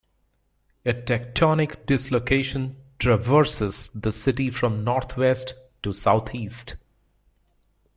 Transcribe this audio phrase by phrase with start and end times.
[0.83, 6.73] A tectonic dislocation traverses the city from north-west to south-east.